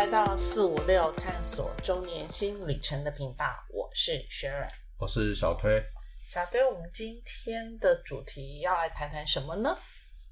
[0.00, 5.78] 来到四五六探索中年新旅程的频道，我是雪软，我是小推。
[6.26, 9.76] 小推，我们今天的主题要来谈谈什么呢？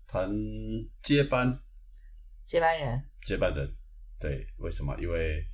[0.06, 0.26] 谈
[1.02, 1.60] 接班，
[2.46, 3.70] 接班人，接班人。
[4.18, 4.96] 对，为什么？
[4.98, 5.44] 因为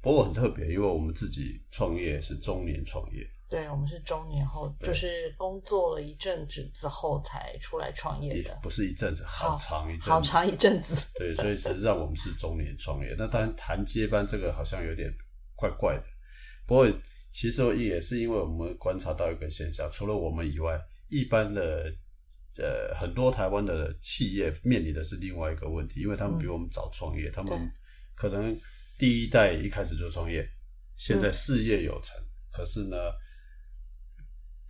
[0.00, 3.28] 不过很特别，因为我们自己创业是中年创业。
[3.52, 10.96] 对，我们是中年后，就是工作了一阵子之后才出来创业的，不是一阵子，好长一阵，好长一阵子。
[11.16, 13.14] 对，所以实际上我们是中年创业。
[13.18, 15.12] 那当然谈接班这个好像有点
[15.54, 16.04] 怪怪的。
[16.66, 16.90] 不过
[17.30, 21.92] 其实也是因为我们观察到一个现象，除了我们以外，一般的
[22.56, 27.70] 呃很多台湾的企业面临的是另外一个问题，因为他们比我们早创业，他们
[28.14, 28.58] 可能
[28.98, 30.42] 第一代一开始就创业，
[30.96, 32.16] 现在事业有成，
[32.50, 32.96] 可是呢。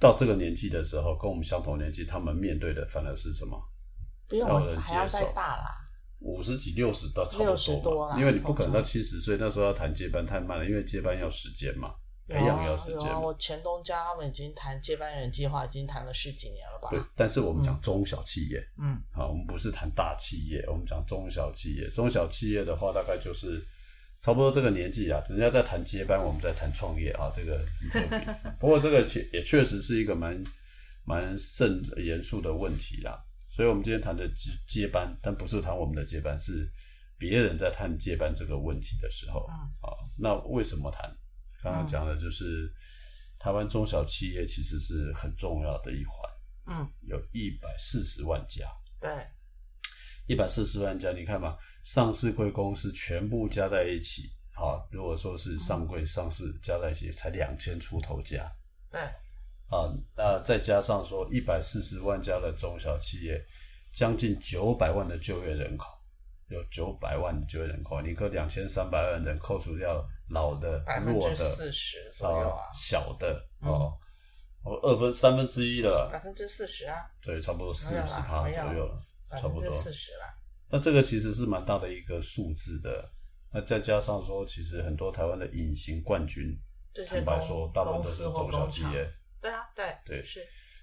[0.02, 3.56] 到这个年纪的时候，跟我们相同年纪，他们面对的反而是什么？
[4.28, 5.32] 不用人接受。
[5.32, 5.70] 大啦，
[6.18, 8.18] 五十几、六十到差不多嘛。
[8.18, 11.94] 因为你不可能到七十岁那时候要谈接班太慢了，因为接班要时间嘛，
[12.26, 13.08] 培养要时间。
[13.22, 16.90] 我前东家他们已经谈接班人计划，已经谈了十几年了吧？
[16.90, 16.98] 对。
[17.14, 21.88] 但是我们讲中小企业，嗯，好，我们不是谈大企业，我们讲中小企业。
[21.90, 23.64] 中小企业的话，大概就是。
[24.22, 28.34] 差不多这个年纪啊，人家在谈接班，我们在谈创业啊，这个很特别。
[28.60, 30.40] 不过这个确也确实是一个蛮
[31.04, 33.20] 蛮慎严肃的问题啦。
[33.50, 36.70] 所以，我们今天谈的接接班，但不是谈我们的接班，是
[37.18, 39.66] 别人在谈接班这个问题的时候啊。
[40.20, 41.12] 那为什么谈？
[41.60, 42.72] 刚刚讲的就是
[43.40, 46.78] 台湾中小企业其实是很重要的一环。
[46.78, 48.64] 嗯，有一百四十万家。
[49.00, 49.10] 对。
[50.26, 58.50] 一百四十万家，你看嘛，上市贵公司全部加在一起，好，如果说是上柜上市加在一起，才两千出头家。
[58.90, 59.00] 对，
[59.68, 63.44] 啊，那再加上说一百四十万家的中小企业，
[63.92, 65.88] 将近九百万的就业人口，
[66.48, 73.92] 有九百万的就业人口，你可两千三百万人扣除掉老的、弱的、四十左右啊，小的哦，
[74.62, 76.08] 哦，二分三分之一了。
[76.12, 78.96] 百分之四十啊，对，差不多四十趴左右了。
[79.40, 80.34] 差不多四十了，
[80.70, 83.04] 那这个其实是蛮大的一个数字的。
[83.54, 86.58] 那再加上说，其实很多台湾的隐形冠军，
[87.06, 89.06] 坦白说，大部分都是中小企业。
[89.42, 90.40] 对啊，对对是。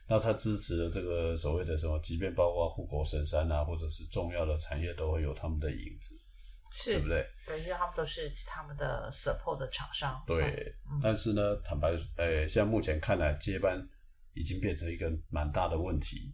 [0.08, 6.16] 那他支持的这个所谓的什么，即便包括护国神山啊，或者是重要的产业，都会有他们的影子，
[6.72, 7.28] 是，对不对？
[7.48, 10.24] 对，因为他们都是他们的 support 的厂商。
[10.28, 13.80] 对，但是呢，坦白，呃，现在目前看来，接班
[14.34, 16.32] 已经变成一个蛮大的问题。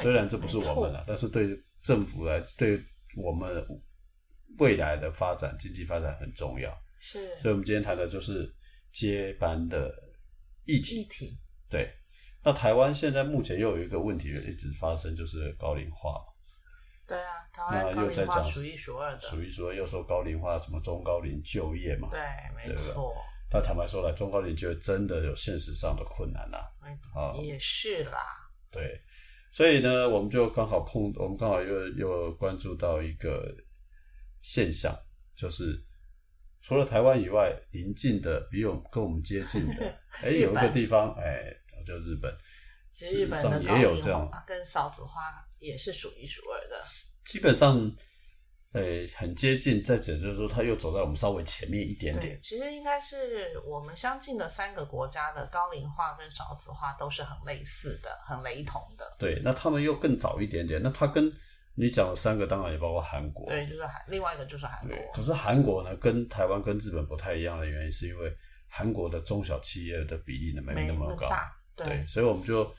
[0.00, 1.48] 虽然这不是我们了，但是对
[1.82, 2.80] 政府来，对
[3.16, 3.66] 我们
[4.58, 6.70] 未来的发展、经济发展很重要。
[7.00, 8.52] 是，所以，我们今天谈的就是
[8.92, 9.92] 接班的
[10.64, 11.00] 议题。
[11.00, 11.38] 议题
[11.68, 11.92] 对。
[12.42, 16.32] 那台湾现在目前又有一个问题一直发生，就是高龄化嘛。
[17.06, 19.20] 对啊，台湾高龄化数一数二的。
[19.20, 22.08] 数一数二，又说高龄化，什么中高龄就业嘛。
[22.10, 22.20] 对，
[22.56, 23.12] 没错。
[23.50, 26.58] 他坦白说来，中高龄就业真的有现实上的困难啦。
[27.14, 28.18] 啊，也是啦。
[28.70, 29.00] 对。
[29.56, 33.56] 所以呢，我们就刚好碰，我们刚好又又关注到一个
[34.42, 34.94] 现象，
[35.34, 35.82] 就是
[36.60, 41.40] 除了台湾以外，邻近的比我们跟我们接近的， 哎，有一个地方，哎，
[41.86, 42.30] 就日本。
[42.92, 45.22] 其实日本的也有这样，跟少子化
[45.58, 46.84] 也是数一数二的。
[47.24, 47.96] 基本上。
[48.76, 48.82] 呃，
[49.16, 52.38] 很接近，再者就是说，他又走在我们稍微前面一点点。
[52.42, 59.16] 其实应该是我们相近的三个国家的高龄化跟少子化都是很类似的，很雷同的。
[59.18, 60.82] 对，那他们又更早一点点。
[60.82, 61.32] 那他跟
[61.74, 63.46] 你讲的三个，当然也包括韩国。
[63.46, 64.98] 对，就是韩，另外一个就是韩国。
[65.14, 68.30] 可是韩国呢，跟台湾跟日本不太一样的原因，是因为
[68.68, 71.30] 韩国的中小企业的比例呢没那么高。
[71.74, 72.70] 对，所以我们就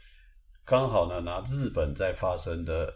[0.63, 2.93] 刚好呢拿日本在发生的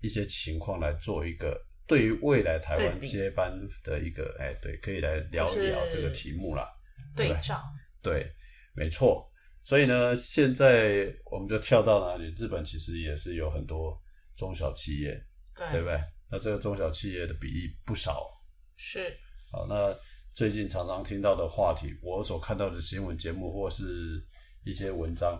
[0.00, 1.56] 一些情况来做一个。
[1.92, 3.52] 对于未来台湾接班
[3.84, 6.66] 的一个，哎，对，可以来聊一聊这个题目啦。
[7.14, 7.62] 对照，
[8.00, 8.26] 对，
[8.74, 9.30] 没错。
[9.62, 12.32] 所以呢，现在我们就跳到哪里？
[12.34, 14.00] 日本其实也是有很多
[14.34, 15.22] 中小企业，
[15.70, 16.00] 对不对？
[16.30, 18.26] 那这个中小企业的比例不少。
[18.74, 19.14] 是。
[19.52, 19.94] 好，那
[20.32, 24.26] 最近常常听到的话题，我所看到的新闻节目或是
[24.64, 25.38] 一些文章，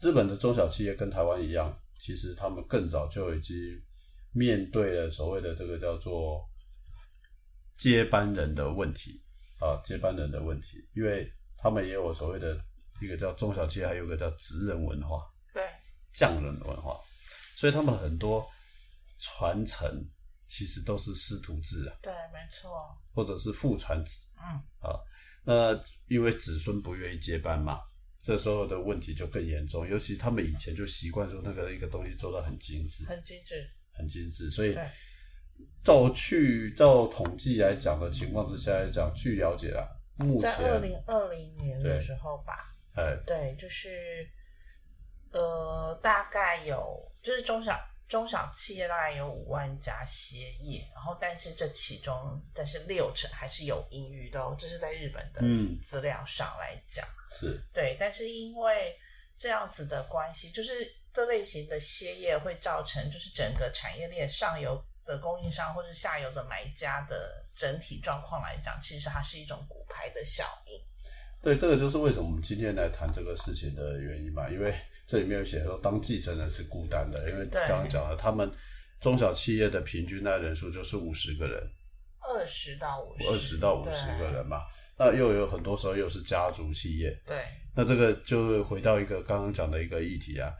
[0.00, 3.54] 日本的中小企业跟台湾一样，其实他们更早就已经。
[4.32, 6.48] 面对了所谓的这个叫做
[7.76, 9.22] 接班人的问题
[9.60, 12.60] 啊，接班人的问题，因为他们也有所谓的
[13.00, 15.62] 一个叫中小企业，还有个叫职人文化，对，
[16.12, 16.96] 匠人文化，
[17.56, 18.46] 所以他们很多
[19.18, 19.88] 传承
[20.46, 22.70] 其实都是师徒制啊，对，没错，
[23.12, 24.98] 或者是父传子，嗯，啊，
[25.44, 27.80] 那因为子孙不愿意接班嘛，
[28.20, 33.68] 这时候的问题就更严重，尤其他们以前就习惯说那个一个东西做到很精致，很精致。
[33.98, 34.74] 很精致，所以
[35.84, 39.82] 照去照统计来讲的情况之下来讲，据了解啊，
[40.16, 42.54] 目前在二零二零年的时候吧，
[42.94, 43.88] 哎，对，就是
[45.32, 52.14] 呃，大概有就是中小中小企业大概有五万家歇业，然后但是这其中
[52.54, 55.42] 但是六成还是有盈余的哦，这是在日本的
[55.82, 57.62] 资料上来讲，是。
[57.72, 58.94] 对，但是因为
[59.34, 60.72] 这样子的关系，就是
[61.12, 70.80] 这类型的歇业会造成就是整个产业链上游的供应商或者下游的买家的整体状况来讲，其实它是一种骨牌的效应。
[71.40, 74.74] 对，这个就是为什么我们今天来谈这个事情的原因嘛，因为
[75.06, 78.50] 这里面有写说，当继承人是孤单的，因为刚刚讲了，他们
[79.00, 81.62] 中小企业的平均的人数就是五十个人，
[82.20, 84.62] 二十到五十，二十到五十个人嘛，
[84.98, 87.44] 那又有很多时候又是家族企业，对，
[87.74, 90.52] 那这个就回到一个刚刚讲的一个议题啊，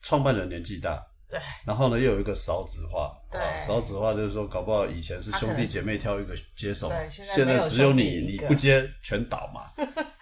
[0.00, 1.04] 创办人年纪大。
[1.28, 3.12] 对，然后呢，又有一个少子化。
[3.32, 9.68] 对，少子化就是说，搞不好以前是兄弟姐妹挑一个接手，现在只有你，你不接全倒嘛，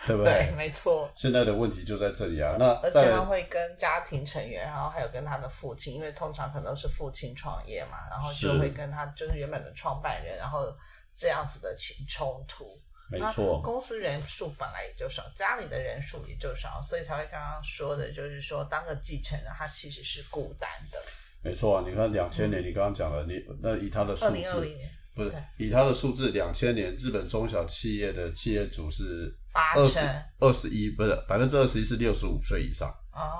[0.07, 0.33] 对不对？
[0.33, 1.13] 对，没错。
[1.15, 2.57] 现在的问题就在这里啊。
[2.59, 10.75] 那而且他会跟家庭成员，然后还有跟他的父亲，因为通常可能都是父亲创业嘛，然后就会跟他就是原本的创办人，然后
[11.15, 12.65] 这样子的情冲突。
[13.11, 20.99] 没错，公司人数本来也就少，家里的人数也就少，所以才会刚刚说的，就是说当个继承人，他其实是孤单的。
[21.43, 24.67] 没错啊，你看两千年，你刚刚讲了，你那以他的数字，
[25.15, 29.33] 不是以他的数字，两千年日本中小企业的企业主是
[29.75, 30.01] 二十
[30.41, 33.37] 二十一，不是百分之二十一是六十五岁以上哦，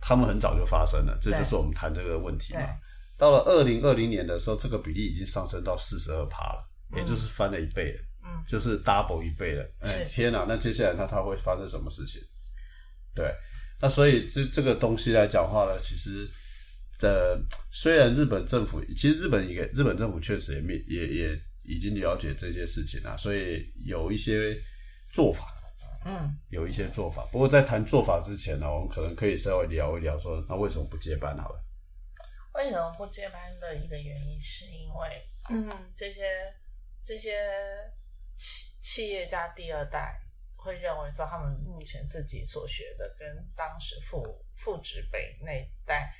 [0.00, 2.60] 他们很早就发生了，这就是我们谈这个问题嘛。
[3.18, 6.64] 到了二零二零年的时候，这个比例已经上升到四十二趴了，
[6.96, 8.00] 也就是翻了一倍了。
[8.46, 10.44] 就是 double 一倍了，哎天哪！
[10.48, 12.20] 那接下来那它会发生什么事情？
[13.14, 13.34] 对，
[13.80, 16.30] 那所以这这个东西来讲话呢，其实
[16.96, 17.36] 这
[17.72, 24.56] 虽然日本政府，其实日本一个日本政府确实也面也也已经了解这些事情了，所以有一些
[25.10, 25.52] 做法，
[26.04, 27.26] 嗯，有一些做法。
[27.32, 31.64] 不过在谈做法之前呢，我们可能可以稍微聊一聊，说那为什么不接班好了？
[32.54, 36.22] 为什么不接班的一个原因，是因为嗯，这些
[37.02, 37.32] 这些。
[38.36, 40.20] 企企业家第二代
[40.56, 46.14] 会认为说，他们目前自己所学的跟当时父父职辈那一代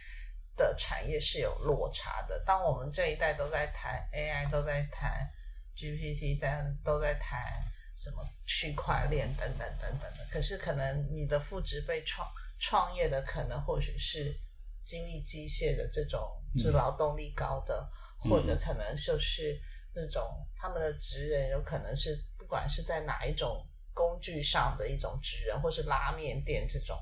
[0.57, 2.43] 的产业是有落差的。
[2.47, 5.31] 当我们这一代都在谈 AI，都在谈
[5.77, 7.63] GPT，但都在谈
[7.97, 12.27] 什么区块链等等等等的，可是可能你的父职辈创
[12.59, 14.35] 创业的，可能或许是
[14.85, 16.27] 精密机械的这种，
[16.57, 19.61] 是劳动力高的，或者可能就是。
[19.96, 20.22] 那种
[20.54, 26.94] 他们的职人有可能是不管是在哪一种工具上的一种职人，或是拉面店这种，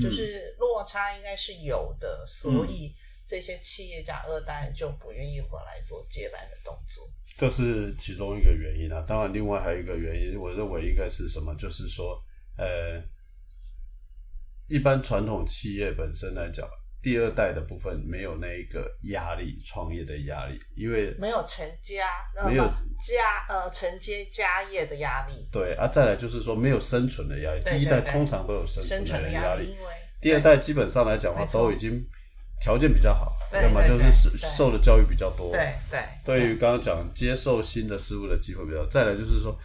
[0.00, 2.92] 就是落差应该是有的，所以
[3.24, 7.08] 这些企业家二代就不愿意回来做接班的动作。
[7.36, 9.00] 这是其中一个原因啊。
[9.06, 11.54] 当然，另外还有一个原因，我认为应该是什么？
[11.54, 12.20] 就是说，
[12.58, 13.00] 呃，
[14.66, 16.68] 一般传统企业本身来讲。
[17.02, 22.06] 第二代的部分没有那一个压力，创业的压力，因为没有成家，
[22.46, 25.32] 没有家呃承接家业的压力。
[25.50, 27.60] 对啊，再来就是说没有生存的压力。
[27.64, 29.74] 第一代通常都有生存的压力，
[30.20, 32.06] 第二代基本上来讲的话都已经
[32.60, 35.50] 条件比较好，要么就是受的教育比较多。
[35.52, 36.00] 对对。
[36.22, 39.58] 对于刚刚讲接受新的事物的机会比较，再来就是说，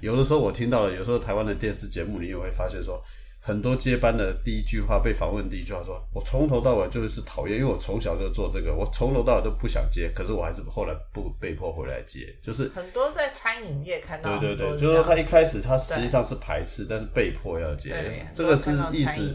[0.00, 3.02] 有的时候我听到了，有时候台湾的电视节目你也会发现说。
[3.46, 17.94] 很多接班的第一句话被访问第一句话说：“我从头到尾就是讨厌，因为我从小就做这个，我从头到尾都不想接，可是我还是后来不被迫回来接。”就是很多在餐饮业看到，对对对，就是说他一开始他实际上是排斥，但是被迫要接。
[18.34, 19.32] 这个是意思，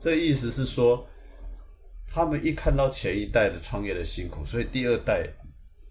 [0.00, 1.06] 这个意思是说，
[2.10, 5.28] 他们一看到前一代的创业的辛苦，所以第二代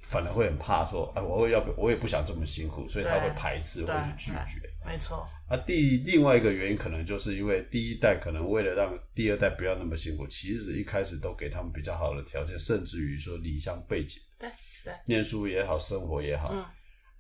[0.04, 5.28] 反而会很怕说：“哎，我会要，我也不想这么辛苦，所以他会排斥或者拒绝。”没错。
[5.48, 14.50] 啊，第另外一个原因可能就是因为第一代可能为了让第二代不要那么辛苦，其实一开始都给他们比较好的条件，甚至于说离乡背景，对
[14.84, 16.66] 对，念书也好，生活也好，嗯，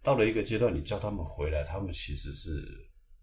[0.01, 2.65] 到了一个阶段，你叫他们回来，他们其实是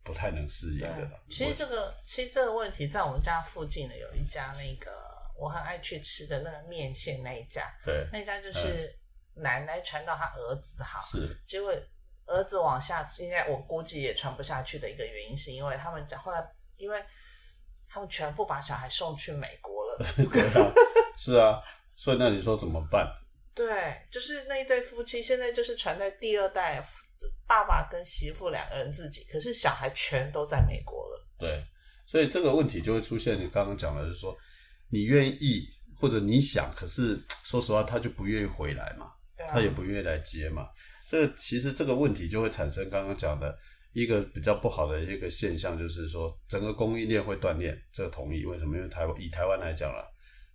[0.02, 1.11] 不太能适应的。
[1.29, 4.90] 其实这个其实这个问题在我们家附近的有一家那个
[5.38, 8.95] 我很爱去吃的那个面线那一家，对，那家就是
[9.35, 11.73] 奶奶传到他儿子好，是结果。
[12.27, 16.41] 儿子往下，应该我估计也传不下去的一个原因，是因为他们讲后来，
[16.77, 17.05] 因为
[17.89, 20.05] 他们全部把小孩送去美国了。
[21.19, 21.61] 是啊，
[21.97, 23.13] 所以那你说怎么办？
[23.53, 26.81] 对，就是那一对夫妻现在就是传在第二代，
[27.49, 31.27] 爸爸跟媳妇两个人自己，可是小孩全都在美国了。
[31.37, 31.67] 对，
[32.07, 33.37] 所以这个问题就会出现。
[33.41, 34.39] 你刚刚讲的就是说，
[34.91, 39.15] 你愿意或者你想，可是说实话，他就不愿意回来嘛。
[39.49, 40.68] 他也不愿意来接嘛。
[41.09, 43.59] 这其实这个问题就会产生刚刚讲的
[43.92, 47.76] 一个比较不好的一个现象，就是说整个供应链会断裂。
[47.92, 48.44] 这个同意？
[48.44, 48.76] 为什么？
[48.76, 50.04] 因为台湾以台湾来讲了，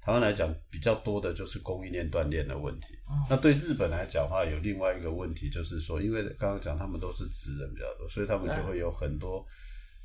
[0.01, 2.87] 台湾来讲比较多的就是供应链断裂的问题。
[3.29, 9.45] 那对日本来讲的话，有另外一个问题，就是说，因为刚刚讲他们都是职人比较多，所以他们就会有很多。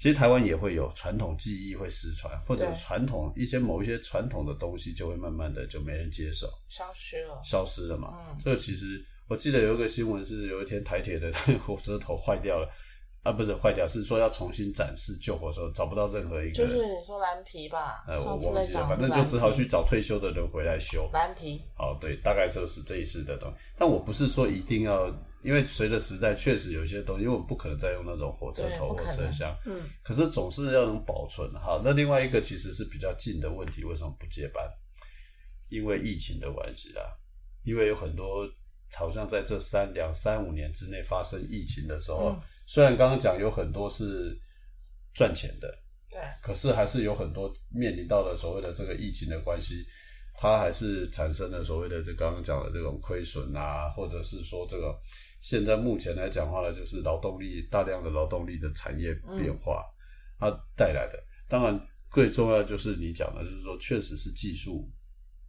[0.00, 8.14] 其实台湾也会有传统技艺会失传，或者传统一些某一些传统的东西就会慢慢的就没人接受，消失了，消失了嘛。
[8.18, 11.30] 嗯，这个其实我记得有一个新闻是有一天台铁的
[11.60, 12.66] 火车头坏掉了。
[13.22, 16.54] 啊，不是坏掉，是说要重新展示旧火车，找不到任何一个。
[16.54, 18.02] 就是你说蓝皮吧？
[18.08, 21.06] 呃，我忘记了，反正就只好去找退休的人回来修。
[21.12, 21.60] 蓝皮。
[21.74, 23.56] 好，对，大概就是这一次的东西。
[23.76, 29.56] 但我不是说一定要，因为随着时代，确实有一些东西，因为我们不可能再用那种火车头、火车厢。
[29.66, 29.82] 嗯。
[30.02, 31.50] 可是总是要能保存。
[31.54, 34.64] 好，那另外一个其实是比较近的问题，为什么不接班？
[35.68, 37.02] 因为疫情的关系啦，
[37.64, 38.48] 因为有很多。
[38.98, 44.36] 好像在这三两三五年之内发生疫情的时候，虽然刚刚讲有很多是
[45.14, 45.72] 赚钱的，
[46.10, 49.86] 对，可是还是有很多面临到了所谓的这个疫情的关系，
[50.36, 55.00] 它还是产生了所谓的这刚刚讲的这种亏损啊，或者是说这个
[55.40, 59.84] 现在目前来讲话呢，就是劳动力大量的劳动力的产业变化，
[60.38, 61.18] 它带来的，
[61.48, 64.88] 当然最重要就是你讲的，就是说确实是技术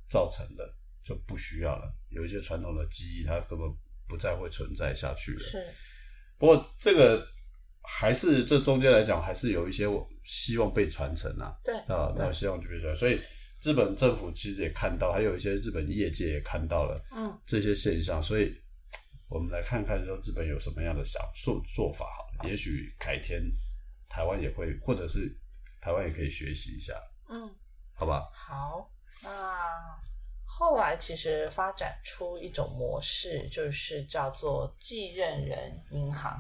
[0.09, 0.75] 造成的。
[1.03, 1.91] 就不需要了。
[2.09, 3.67] 有一些传统的记忆，它根本
[4.07, 5.39] 不再会存在下去了。
[5.39, 5.57] 是，
[6.37, 7.27] 不过这个
[7.81, 9.87] 还是这中间来讲，还是有一些
[10.23, 11.51] 希望被传承啊。
[11.65, 12.95] 对啊，那希望就被传承。
[12.95, 13.19] 所以
[13.63, 18.21] 日本政府其实也看到，还有一些日本业界也看到了，嗯，这些现象。
[18.21, 18.55] 所以
[19.31, 22.05] 我们来看看说日本有什么样的小做做法。
[22.37, 23.41] 好，也许改天
[24.07, 25.35] 台湾也会，或者是
[25.81, 26.93] 台湾也可以学习一下。
[27.29, 27.49] 嗯，
[27.95, 28.29] 好吧。
[28.33, 28.91] 好，
[29.23, 29.99] 那。
[30.53, 36.37] 后来其实发展出一种模式，就是叫做继任人银行。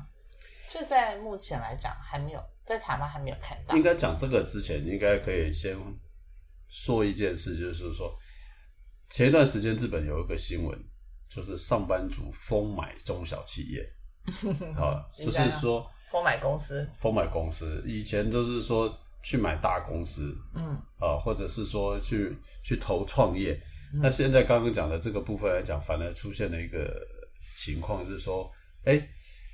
[0.67, 3.75] 这在目前来讲还没有在台湾还没有看到。
[3.75, 5.75] 应该讲这个之前，应该可以先
[6.67, 8.13] 说一件事，就是说
[9.09, 10.77] 前一段时间日本有一个新闻，
[11.33, 13.89] 就是上班族疯买中小企业，
[14.75, 17.81] 啊，就是说疯买公司，疯买公司。
[17.87, 23.57] 以前都是说去买大公司，嗯，啊，或者是说去去投创业。
[23.93, 27.01] 那现在刚刚讲的这个部分来讲，反而出现了一个
[27.57, 28.51] 情况，是说，
[28.83, 29.01] 哎，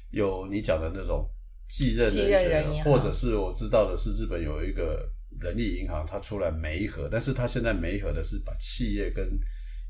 [0.10, 1.30] 有你讲的那种
[1.70, 5.08] 继任人选，或者是我知道的是，日本有一个
[5.40, 9.40] 人力银行，它出来媒合，但是它现在媒合的是把企业跟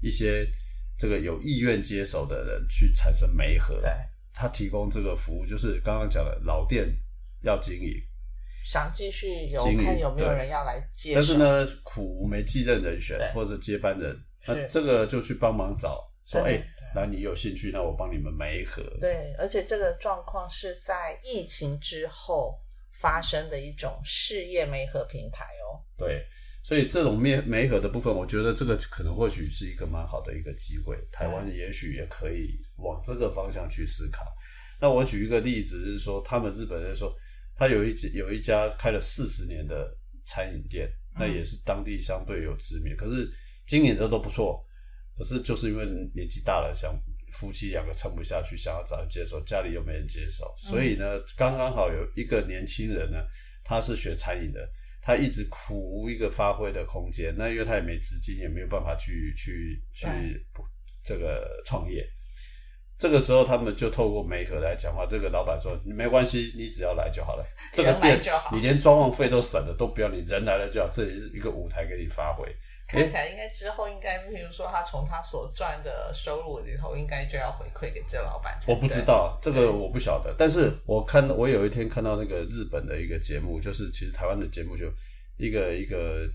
[0.01, 0.45] 一些
[0.97, 3.91] 这个有意愿接手的人去产生媒合，对，
[4.33, 6.87] 他提供这个服务，就是刚刚讲的老店
[7.41, 7.93] 要经营。
[8.65, 14.13] 想继续有看有没有人要来接，但是呢，苦没继任人选或者接班人，
[14.45, 16.61] 那这个就去帮忙找，说哎，
[16.93, 18.83] 那你有兴趣，那我帮你们媒合。
[18.99, 22.59] 对，而且这个状况是在疫情之后
[22.91, 25.79] 发生的一种事业媒合平台哦。
[25.97, 26.27] 对，
[26.67, 34.25] 所以这种媒媒合的部分，我觉得这个可能或许是一个蛮好的一个机会，台湾也许也可以往这个方向去思考。
[34.81, 37.15] 那我举一个例子，是说他们日本人说。
[37.59, 39.91] 他有一家有一家开了四十年的
[40.23, 43.27] 餐饮店，那也是当地相对有知名，可是
[43.65, 44.63] 经营的都不错。
[45.17, 45.83] 可是就是因为
[46.13, 46.95] 年纪大了，想
[47.31, 53.25] 夫妻两个撑不下去，想要找人接手，家里又没人接手，所以呢，刚刚好有一个年轻人呢，
[53.63, 54.69] 他是学餐饮的，
[55.07, 57.33] 他一直苦无一个发挥的空间。
[57.37, 60.05] 那因为他也没资金，也没有办法去去去
[61.01, 62.05] 这个创业。
[62.99, 65.05] 这个时候，他们就透过媒合来讲话。
[65.05, 67.45] 这个老板说：“没关系，你只要来就好了。
[67.71, 68.19] 这个店
[68.51, 70.89] 你连装潢费都省了，都不要你人来了就好。
[70.91, 72.43] 这里是一个舞台给你发挥。
[72.87, 78.57] 看起来应该之后应该，比如说他从他所赚的收入里头，应该就要回馈给这老板。
[78.67, 80.33] 我不知道这个，我不晓得。
[80.37, 84.85] 但是我看我有一天看到那个日本的一个节目，就是其实台湾的节目就
[85.37, 86.25] 一个一个，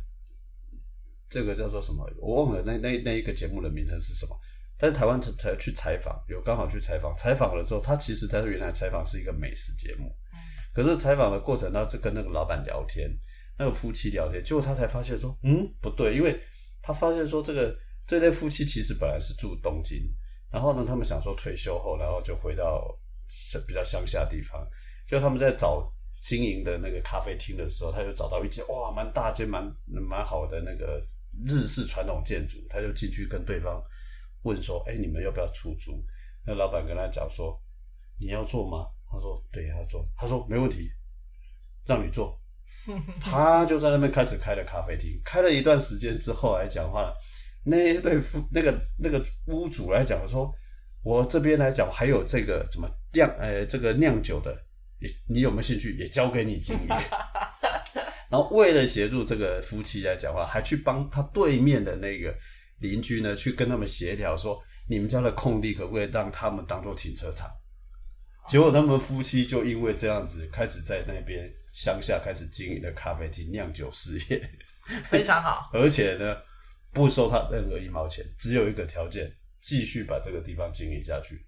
[1.30, 2.06] 这个叫做什么？
[2.20, 4.38] 我忘了那那那一个节目的名称是什么。”
[4.78, 10.12] 但是台湾才才去采访，有刚好去采访，采访了之后，他其实他原来采访是一个美食节目，
[10.74, 13.08] 可是采访的过程，他就跟那个老板聊天，
[13.58, 16.38] 那个夫妻聊天，结果他才发现说，嗯，不对，因为
[16.82, 20.12] 他发现说这个这对夫妻其实本来是住东京，
[20.50, 22.84] 然后呢，他们想说退休后，然后就回到
[23.66, 24.66] 比较乡下地方，
[25.06, 31.04] 就他们在找经营的那个咖啡厅的时候，他就找到一间哇，蛮大间，蛮蛮好的那个
[31.46, 33.82] 日式传统建筑，他就进去跟对方。
[34.44, 36.04] 问说：“哎，你们要不要出租？”
[36.44, 37.56] 那老板跟他讲说
[38.18, 40.90] ：“你要做吗？”他说：“对，要做。”他说：“没问题，
[41.86, 42.41] 让你做。”
[43.20, 45.18] 他就在那边开始开了咖啡厅。
[45.24, 47.12] 开了一段时间之后来讲话，
[47.64, 50.52] 那对夫那个那个屋主来讲说
[51.02, 54.52] ：“我这边来讲还有这个怎么酿，呃，这个酿酒的，
[54.98, 55.96] 也你有没有兴趣？
[55.96, 56.88] 也交给你经营。
[58.30, 62.34] 然后为了协助这个夫妻来讲话，还去帮他对面的那个
[62.78, 67.48] 邻居呢，去跟他们协调说，你们家的空地可不可以让他们当做停车场？
[68.48, 74.50] 结果他们夫妻就因为这样子，开始在那边乡下开始经营的咖啡厅酿酒事业，
[75.08, 75.70] 非常好。
[75.72, 76.42] 而且呢，
[76.92, 81.44] 不收他任何一毛钱，只有一个条件，继续把这个地方经营下去。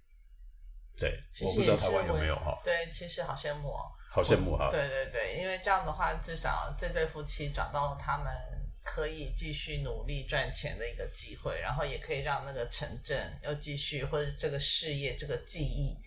[0.97, 2.59] 对，我不知道台湾有没有哈？
[2.63, 3.91] 对，其实好羡慕哦。
[4.11, 4.69] 好羡慕哈！
[4.71, 8.33] 对对对，因为这样的话，至少这对夫妻找到了他们
[8.81, 15.97] 可以继续努力赚钱的一个机会，然后也可以让那个城镇又继续或者这个事业、这个技艺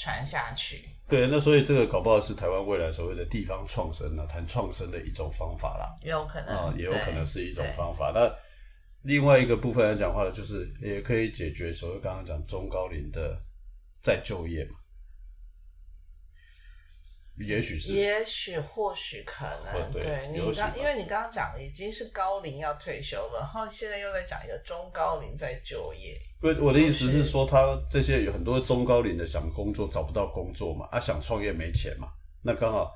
[0.00, 0.82] 传下去。
[1.06, 5.94] 对，那所以这个搞不好是台湾未来所谓的地方创生呢，谈创生的一种方法啦。
[6.02, 8.10] 也有可能啊，也有可能是一种方法。
[8.14, 8.32] 那
[9.02, 13.38] 另外一个部分来讲话呢，就是也可以解决所谓刚刚讲中高龄的
[14.00, 14.78] 再就业嘛。
[17.46, 26.18] 也许是，也许或许可能，对你刚，因为你刚刚讲的已经是高龄要退休了，然后现在又在讲一个中高龄在就业。
[26.40, 32.08] 不，我的意思是说，他这些有很多中高龄的想工作找不到工作嘛，啊，想创业没钱嘛，
[32.42, 32.94] 那刚好，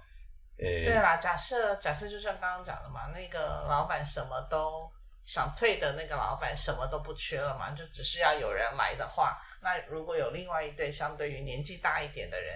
[0.59, 4.91] 诶，对啦，假设假设就像刚刚讲的嘛，那个老板什么都
[5.25, 12.55] 想退的那个老板什么都不缺了嘛，就只是要有人来的话，那如果有另外一对相对于年纪大一点的人。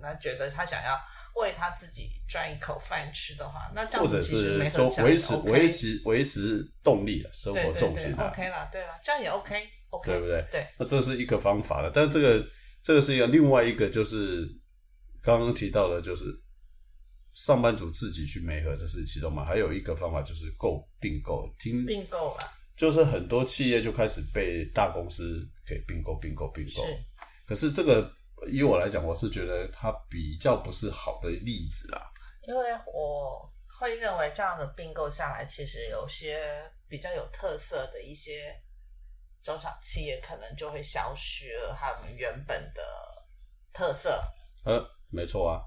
[0.00, 0.98] 那觉得他想要
[1.36, 10.46] 为他自己赚一口饭吃的话，那这样子其实没就维持维持维持动力了，生活重心 OK 了，对了，这样也 OK，OK，对不对？
[10.50, 12.46] 对，那这是一个方法了，但这个
[12.82, 14.46] 这个是一个另外一个，就是
[15.22, 16.24] 刚刚提到的，就是
[17.34, 19.44] 上班族自己去媒合，这是其中嘛？
[19.44, 22.40] 还有一个方法就是购并购，听并购了，
[22.76, 26.82] 就是很多企业就开始被大公司给并购、并购、并购，
[27.46, 28.12] 可是这个。
[28.48, 32.10] 以我来讲，我是觉得它比较不是好的例子啦。
[32.46, 36.38] 因为我会认为这样的并购下来，其实有些
[36.88, 38.54] 比较有特色的一些
[39.42, 42.82] 中小企业可能就会消失了他们原本的
[43.72, 44.22] 特色。
[44.64, 44.80] 呃，
[45.10, 45.60] 没错啊。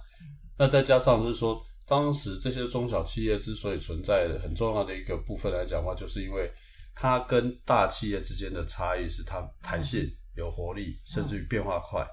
[0.57, 6.51] 那再加上就是说，当时这些中小企业之所以存在很重要的一个部分来讲的话，就是因为
[6.95, 12.05] 它跟大企业之间的差异是它弹性、有活力，甚至于变化快。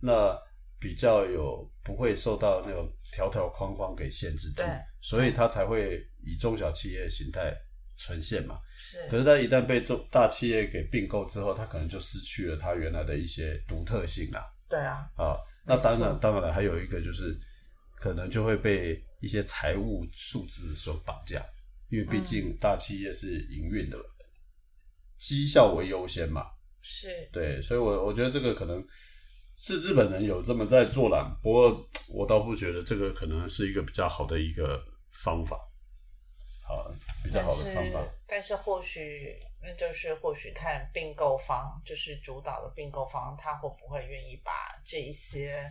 [0.00, 0.36] 那
[0.78, 4.62] 比较有不会受到那种条条框框给限制住，
[4.98, 7.54] 所以它才会以中小企业形态
[7.98, 8.58] 呈现嘛。
[8.74, 14.42] 是，可是它一旦被中大企业给并购之后，它可能就失去了它原来的一些独特性啦。
[14.70, 15.36] 对啊，啊，
[15.66, 17.38] 那当然，当然还有一个就是，
[17.96, 21.44] 可能就会被一些财务数字所绑架，
[21.90, 23.98] 因为毕竟大企业是营运的，
[25.18, 26.46] 绩效为优先嘛。
[26.80, 28.82] 是，对，所以我我觉得这个可能。
[29.62, 35.60] 是日本人有这么在做啦，不过我倒不觉得这个可能是一个比较好的一个方法，
[36.66, 36.90] 好，
[37.22, 38.00] 比较好的方法。
[38.26, 44.50] 但是或许那就是或许看并购方，就是主导的并购方，他会不会愿意把
[44.82, 45.62] 这一些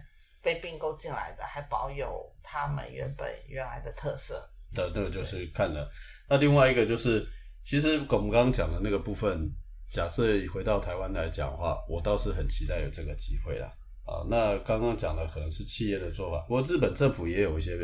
[0.44, 4.48] 被并购进来的还保有他们原本原来的特色？
[4.72, 5.92] 的那个就是看了。
[6.28, 7.28] 那另外一个就是，
[7.64, 9.52] 其实我们刚刚讲的那个部分，
[9.90, 10.24] 假设
[10.54, 13.68] 回到台湾来讲的话，我倒是很期待有这个机会啦。
[14.06, 17.78] 啊，那刚刚讲的可能是企业的做法，不过日本政府也有一些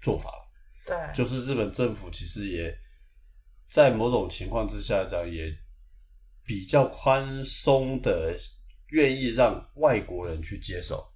[0.00, 0.32] 做法
[0.86, 2.74] 对，就是日本政府其实也
[3.66, 5.54] 在某种情况之下讲，也
[6.44, 8.34] 比较宽松的，
[8.88, 11.12] 愿意让外国人去接手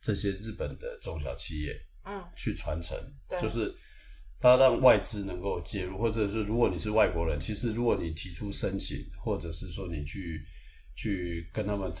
[0.00, 2.96] 这些日本的中小企业，嗯，去传承，
[3.40, 3.74] 就是
[4.40, 10.42] 他让外资能够介入，或者是如果你是外国人，其实如果你提出申请，或者是说你去
[10.96, 11.92] 去跟他们。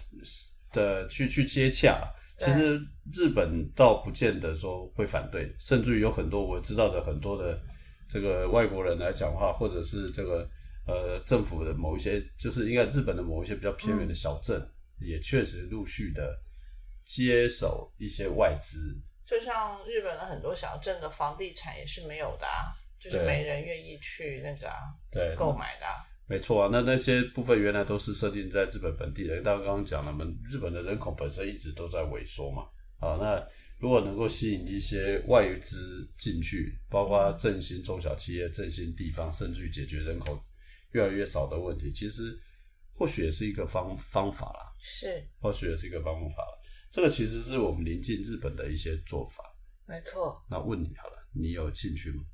[0.72, 2.00] 的去去接洽，
[2.38, 7.60] 其实日本倒不见得说会反对，甚至于有很多我知道的很多的
[8.08, 10.48] 这个外国人来讲话，或者是这个
[10.86, 14.64] 呃政府的某一些，就是应该日本的某一些比较偏远的小镇，
[15.00, 16.40] 也确实陆续的
[17.04, 18.96] 接手一些外资。
[19.30, 24.68] 就像日本的很多小镇的房地产也是没有的，啊，就是没人愿意去那个
[25.08, 25.86] 对购买的。
[26.26, 32.64] 没错啊，那那些部分原来都是设定在日本本地的，大家刚刚讲了，我们日本的人口本身一直都在萎缩嘛。
[32.98, 33.40] 啊，那
[33.80, 40.36] 如果能够吸引一些外资进去，包括振兴中小企业、振兴地方，甚至于解决人口
[40.90, 42.36] 越来越少的问题，其实
[42.92, 44.72] 或许也是一个方方法啦。
[44.80, 46.59] 是，或许也是一个方法了。
[46.90, 49.44] 这个其实是我们临近日本的一些做法。
[49.86, 50.44] 没错。
[50.50, 52.24] 那问你好了，你有兴趣吗？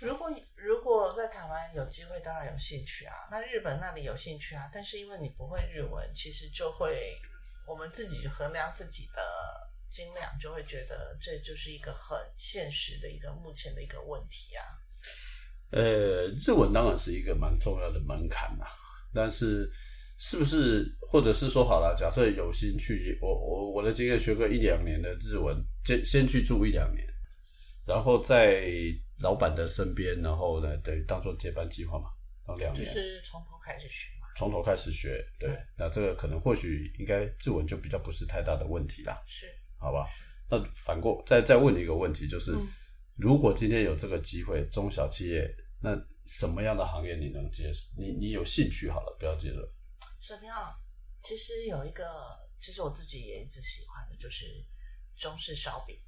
[0.00, 3.14] 如果如果在台湾有机会，当然有兴趣啊。
[3.30, 7.18] 那日本那里有兴趣啊，但是因为你不会日文，其实就会
[7.66, 9.22] 我们自己衡量自己的
[9.90, 14.62] 斤两，就会觉得这就是一个很现实的一个目前的一个问题啊。
[15.70, 18.66] 呃，日文当然是一个蛮重要的门槛嘛，
[19.14, 19.68] 但是
[20.18, 27.06] 是不是，或者是说好了，假设有心去，我我我的经验学个一两年的日文，先先去住一两年，
[27.86, 28.66] 然后在
[29.22, 32.10] 老板的身边，然后呢，等于当做接班计划嘛，
[32.46, 39.46] 当两年，就是从头开始学嘛，从头开始学，对，那这个可能或许应该日文就比较不是太大的问题啦，是，
[39.78, 40.06] 好吧？
[40.50, 42.52] 那反过再再问你一个问题，就是。
[43.18, 45.50] 如果今天有这个机会，中小企业，
[45.80, 47.88] 那什么样的行业你能接受？
[47.96, 49.56] 你你有兴趣好了，不要接受。
[50.20, 50.76] 水平啊，
[51.22, 52.04] 其实有一个，
[52.58, 54.46] 其实我自己也一直喜欢的，就是
[55.16, 55.98] 中式烧饼。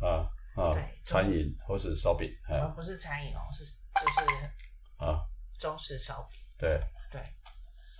[0.00, 5.26] 啊啊，对，餐饮或是烧饼，啊，不是餐饮哦，是就是啊，
[5.58, 6.40] 中式烧饼。
[6.58, 7.20] 对对，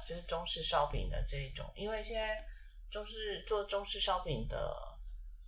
[0.06, 2.44] 就是中式烧饼的这一种，因为现在
[2.90, 4.98] 中式做中式烧饼的。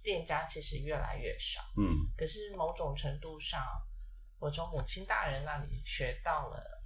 [0.03, 3.61] 店家其实越来越少，嗯，可是某种程度上，
[4.39, 6.80] 我从母亲大人那里学到了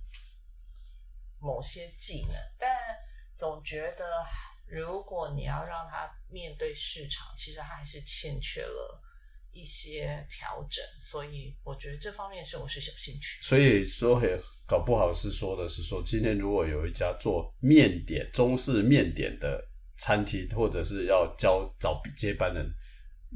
[1.44, 2.70] 某些技能，但
[3.37, 4.04] 总觉得
[4.66, 9.02] 如果你要让他面对市场，其实他还是欠缺了
[9.52, 13.42] 一些调整，所以我觉得这方面是我是有兴趣。
[13.42, 14.18] 所以说，
[14.66, 22.74] 搞不好是说的是说，今天如果有一家做面点、中式面点的餐厅，或者是要教找接班人。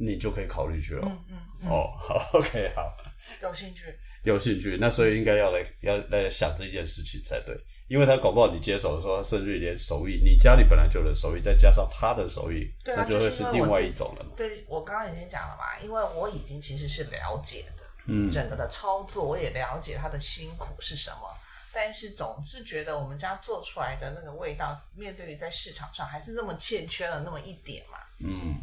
[0.00, 1.02] 你就可以考虑去了。
[1.04, 1.68] 嗯嗯。
[1.68, 2.82] 哦，好，OK，好。
[3.42, 3.84] 有兴趣。
[4.24, 14.32] 有兴趣，那所以应该要来要来想这件事情才对，因为他搞不好你接手的时候，甚至于连手艺，你家里本来就有手艺，再加上他的手艺，那就会是另外一种了嘛。
[14.36, 21.18] 对，我刚刚已经讲了嘛，因为我已经其实是了解的，嗯，整个的操作我也了解他的辛苦是什么，
[21.72, 28.56] 但是总是觉得我们家做出来的那个味道，面对于在市场上还是那么欠缺了那么一点嘛，嗯。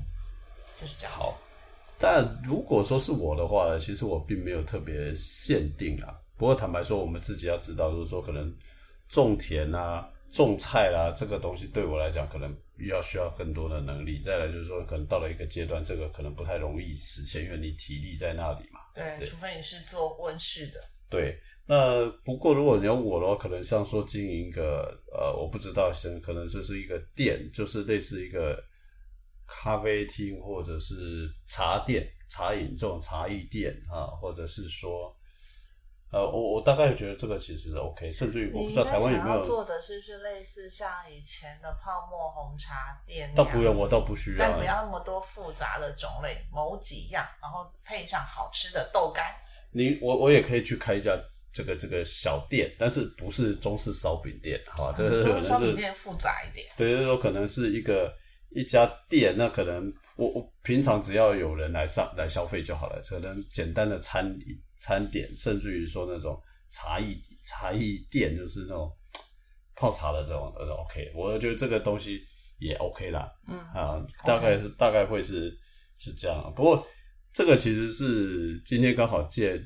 [0.77, 1.13] 就是这样。
[1.13, 1.39] 好，
[1.97, 6.13] 但如果说是我的话呢，其实我并没有特别限定啊。
[6.37, 8.53] 不过坦白说，我们自己要知道，就是说可能
[9.07, 12.53] 种田啊、种菜啦，这个东西对我来讲，可能
[12.89, 14.19] 要需要更多的能力。
[14.19, 18.81] 再来就是说，可能到了一个阶段，这个可能不太容易实现，因为你体力在那里嘛。
[18.93, 20.79] 对，除非你是做温室的。
[21.09, 28.61] 对，那不过如果你要我的话，可能像说经营一个呃，我不知道，先可能就是一个店，就是类似一个。
[29.47, 35.15] 咖啡厅或者是茶店、茶饮这种茶艺店啊，或者是说，
[36.11, 49.35] 呃，我我大概觉得这个其实 OK，甚至于我不知道台湾有没有做的是是类似像以前的泡沫红茶店，倒不用，我倒不需要，但不要那么多复杂的种类，某几样，然后配上好吃的豆干。
[49.71, 51.11] 你我我也可以去开一家
[51.53, 58.11] 这个这个小店，但是不是中式烧饼店，哈，这个可能是烧饼店复杂一点，对，就是说可能是一个。
[58.49, 64.37] 一家店，那可能我我平常只要有人来上来消费就好了，可能简单的餐
[64.77, 68.89] 餐点，甚至于说那种茶艺茶艺店，就是那种
[69.75, 72.21] 泡茶的这种呃 OK，我觉得这个东西
[72.59, 75.53] 也 OK 啦，嗯啊，大概是大概会是
[75.97, 76.53] 是这样。
[76.55, 76.87] 不过
[77.33, 79.61] 这个其实是今天刚好借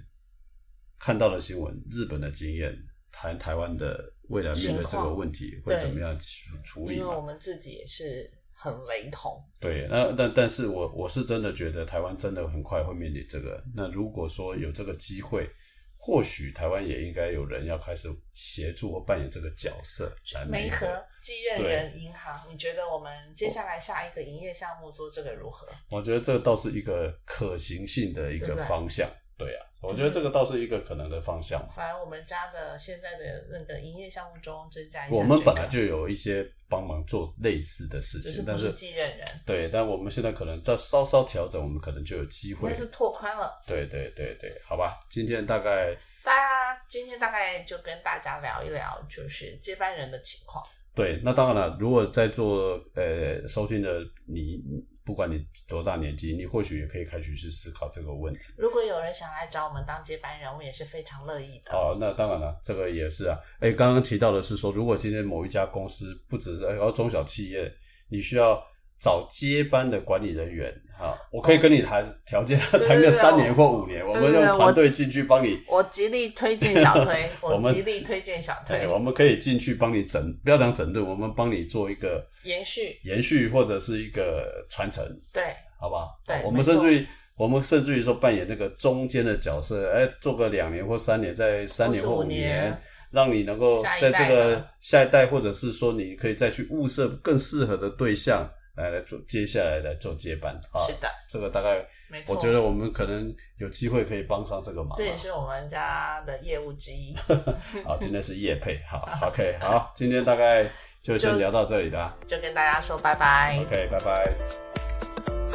[0.97, 2.75] 看到的新闻，日本的经验，
[3.11, 8.27] 谈台湾的未来面对这个问题会怎么样处处理因为我们自己也是。
[8.61, 13.63] 很雷同，对，那但但是我我是真的觉得台湾真的很快会面临这个。
[13.73, 15.49] 那如果说有这个机会，
[15.95, 20.85] 或许台湾也应该有人要开始协助或扮演这个角色来媒合
[21.23, 22.37] 继任人银行。
[22.51, 25.65] 你觉得我们接下来下一个营业项目做这个如何？
[25.89, 29.65] 我觉得这倒是一个可行性的一个方向，对啊。
[29.81, 31.65] 我觉得这个倒是一个可能的方向。
[31.69, 42.73] 反而我们家的现在的那个营业项目中增加一我们本来就有一些帮忙做类似的事情，但是继任人对，但我们现在可能再稍稍调整，我们可能就有机会。
[42.75, 43.61] 是拓宽了。
[43.65, 50.61] 对对对对，好吧，今天大概大家今天大概就跟大家聊一聊，就是接班人的情况。
[50.93, 54.61] 对，那当然了，如果在做呃收听的你。
[55.09, 58.53] 不管你多大年纪，你或许也可以开始去思考这个问题。
[58.55, 61.73] 如果有人想来找我们当接班人，我也是非常乐意的。
[61.73, 63.35] 哦，那当然了，这个也是啊。
[63.59, 67.73] 哎，刚刚提到的是说，如果今天某一家公司不只是要中小企业，
[68.09, 68.63] 你需要。
[68.99, 75.57] 找接班的管理人员，哈，我可以跟你谈条件，谈个三年或五年，我们用团队进去帮你。
[75.67, 78.85] 我极力推荐小推， 我极力推荐小推。
[78.87, 85.01] 我们可以进去帮你整，不要讲整顿，我们帮你做一个延续、延续或者是一个传承。
[85.31, 85.43] 对，
[85.79, 86.19] 好不好？
[86.25, 87.07] 对，我们甚至于，
[87.37, 92.77] 我们甚至于说扮演那个中间的角色，哎，做个两年或三年，在三年或五年，
[93.11, 98.45] 让你能够在这个下一代，或者是说你可以再去物色更适合的对象。
[98.75, 100.79] 来来做接下来来做接班啊。
[100.85, 101.85] 是的，这个大概，
[102.27, 104.97] 我觉得我们可能有机会可以帮上这个忙。
[104.97, 107.15] 这也是我们家的业务之一。
[107.85, 110.65] 好，今天是叶配，好， OK，好，今天大概
[111.01, 113.57] 就先聊到这里的，就跟大家说拜拜。
[113.65, 115.48] OK，拜拜。